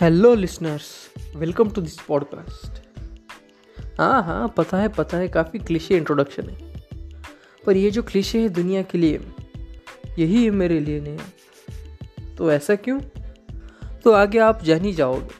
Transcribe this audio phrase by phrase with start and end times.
[0.00, 0.84] Hello listeners
[1.36, 2.80] welcome to this podcast
[3.98, 6.72] हाँ हाँ पता है पता है, काफ़ी क्लिशे इंट्रोडक्शन है।
[7.66, 9.20] पर ये जो क्लिशे है दुनिया के लिए,
[10.18, 13.00] यही है मेरे लिए नहीं तो ऐसा क्यों?
[14.04, 15.34] तो आगे आप जान ही जाओगे।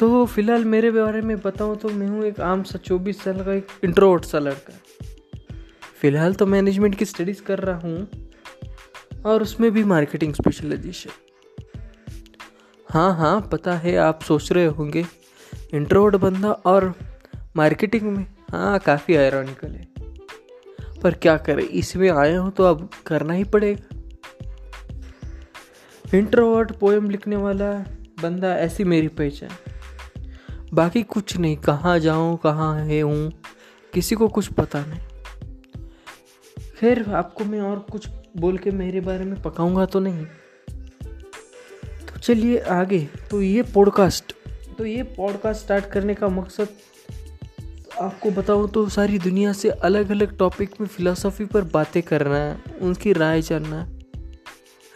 [0.00, 3.52] तो फ़िलहाल मेरे बारे में बताऊँ तो मैं हूँ एक आम सा चौबीस साल का
[3.52, 4.78] एक इंट्रोवर्ट सा लड़का।
[6.00, 8.08] फ़िलहाल तो मैनेजमेंट की स्टडीज़ कर रहा हूँ
[9.26, 11.10] और उसमें भी मार्केटिंग स्पेशलाइजेशन
[12.94, 15.04] हाँ हाँ पता है, आप सोच रहे होंगे,
[15.74, 16.94] इंट्रोवर्ट बंदा और
[17.56, 19.86] मार्केटिंग में हाँ काफ़ी आयरॉनिकल है।
[21.02, 23.96] पर क्या करें, इसमें आया हूँ तो अब करना ही पड़ेगा।
[26.18, 27.72] इंट्रोवर्ट पोएम लिखने वाला
[28.22, 29.50] बंदा ऐसी मेरी पहचान।
[30.74, 33.32] बाकी कुछ नहीं, कहाँ जाऊँ, कहाँ है हूँ,
[33.92, 35.00] किसी को कुछ पता नहीं।
[36.78, 40.26] खैर, आपको मैं और कुछ बोल के मेरे बारे में पकाऊँगा तो नहीं।
[42.24, 42.98] चलिए आगे।
[43.30, 44.32] तो ये पॉडकास्ट
[44.78, 46.68] तो ये पॉडकास्ट स्टार्ट करने का मकसद,
[48.00, 52.56] आपको बताऊँ तो सारी दुनिया से अलग अलग टॉपिक में फ़िलासफ़ी पर बातें करना है,
[52.80, 53.98] उनकी राय जानना है।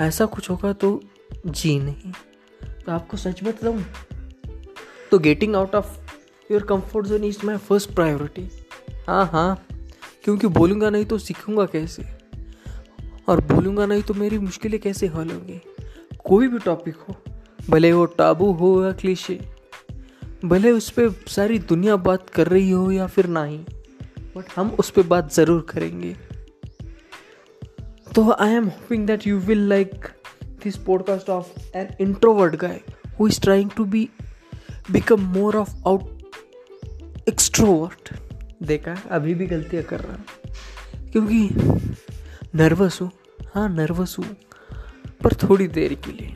[0.00, 1.00] ऐसा कुछ होगा तो
[1.46, 2.12] जी नहीं।
[2.62, 3.84] तो आपको सच बताऊँ
[5.10, 5.98] तो getting out of
[6.52, 8.48] your comfort zone is my first priority
[9.08, 9.66] हाँ हाँ
[10.24, 12.04] क्योंकि बोलूँगा नहीं तो सीखूँगा कैसे?
[13.28, 15.60] और बोलूँगा नहीं तो मेरी मुश्किलें कैसे हल होंगी?
[16.28, 17.14] कोई भी टॉपिक हो,
[17.70, 19.38] भले वो टाबू हो या क्लीशे
[20.44, 23.58] भले उस पर सारी दुनिया बात कर रही हो या फिर नहीं
[24.36, 26.14] बट हम उस पर बात ज़रूर करेंगे।
[28.14, 30.06] तो I am hoping that you will like
[30.64, 32.80] this podcast of an introvert guy
[33.20, 34.08] who is trying to be
[34.90, 38.12] become more of out extrovert
[38.62, 41.48] देखा, अभी भी गलतियाँ कर रहा हूँ। क्योंकि
[42.54, 43.10] नर्वस हूँ।
[43.54, 44.26] हाँ नर्वस हूँ।
[45.24, 46.34] पर थोड़ी देर के लिए।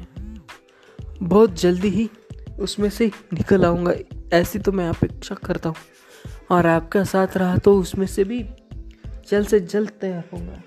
[1.22, 2.08] बहुत जल्दी ही
[2.60, 3.92] उसमें से निकल आऊँगा।
[4.32, 5.76] ऐसी तो मैं अपेक्षा करता हूँ।
[6.50, 8.44] और आपका साथ रहा तो उसमें से भी
[9.30, 10.62] जल्द से जल्द तैयार होगा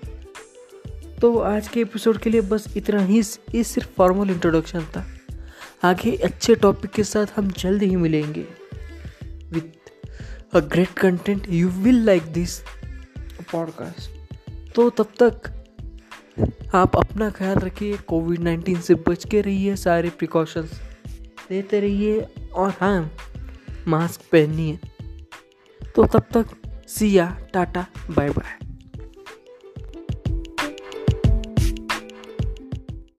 [1.20, 3.20] तो आज के एपिसोड के लिए बस इतना ही।
[3.54, 5.06] ये सिर्फ़ फॉर्मल इंट्रोडक्शन था।
[5.84, 8.46] आगे अच्छे टॉपिक के साथ हम जल्द ही मिलेंगे।
[9.52, 12.58] With a great content you will like this
[13.52, 15.52] podcast तो तब तक
[16.74, 20.80] आप अपना ख्याल रखिए कोविड नाइन्टीन से बच के रहिए, सारे प्रिकॉशंस
[21.50, 22.20] लेते रहिए
[22.54, 23.10] और हाँ
[23.88, 24.78] मास्क पहनिए।
[25.94, 26.46] तो तब तक
[26.88, 28.65] सिया टाटा बाय बाय